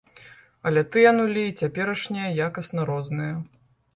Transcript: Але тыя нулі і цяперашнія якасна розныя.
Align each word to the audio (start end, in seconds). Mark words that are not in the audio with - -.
Але 0.67 0.81
тыя 0.93 1.09
нулі 1.17 1.43
і 1.49 1.51
цяперашнія 1.61 2.29
якасна 2.47 2.87
розныя. 2.91 3.33